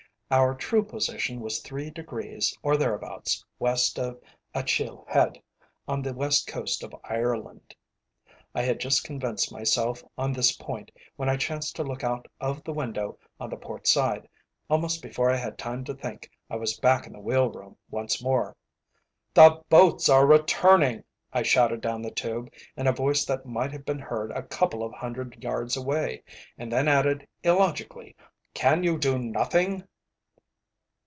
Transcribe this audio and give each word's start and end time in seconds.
Our 0.33 0.55
true 0.55 0.85
position 0.85 1.41
was 1.41 1.59
three 1.59 1.89
degrees, 1.89 2.57
or 2.63 2.77
thereabouts, 2.77 3.43
west 3.59 3.99
of 3.99 4.17
Achil 4.55 5.03
Head, 5.09 5.41
on 5.89 6.01
the 6.01 6.13
west 6.13 6.47
coast 6.47 6.83
of 6.83 6.95
Ireland. 7.03 7.75
I 8.55 8.61
had 8.61 8.79
just 8.79 9.03
convinced 9.03 9.51
myself 9.51 10.01
on 10.17 10.31
this 10.31 10.55
point, 10.55 10.89
when 11.17 11.27
I 11.27 11.35
chanced 11.35 11.75
to 11.75 11.83
look 11.83 12.01
out 12.01 12.29
of 12.39 12.63
the 12.63 12.71
window 12.71 13.19
on 13.41 13.49
the 13.49 13.57
port 13.57 13.87
side. 13.87 14.29
Almost 14.69 15.01
before 15.01 15.29
I 15.29 15.35
had 15.35 15.57
time 15.57 15.83
to 15.83 15.93
think, 15.93 16.31
I 16.49 16.55
was 16.55 16.79
back 16.79 17.05
in 17.05 17.11
the 17.11 17.19
wheel 17.19 17.49
room 17.49 17.75
once 17.89 18.23
more. 18.23 18.55
"The 19.33 19.61
boats 19.67 20.07
are 20.07 20.25
returning," 20.25 21.03
I 21.33 21.43
shouted 21.43 21.81
down 21.81 22.01
the 22.03 22.09
tube, 22.09 22.53
in 22.77 22.87
a 22.87 22.93
voice 22.93 23.25
that 23.25 23.45
might 23.45 23.73
have 23.73 23.83
been 23.83 23.99
heard 23.99 24.31
a 24.31 24.43
couple 24.43 24.81
of 24.81 24.93
hundred 24.93 25.43
yards 25.43 25.75
away, 25.75 26.23
and 26.57 26.71
then 26.71 26.87
added 26.87 27.27
illogically 27.43 28.15
"can 28.53 28.81
you 28.81 28.97
do 28.97 29.19
nothing?" 29.19 29.83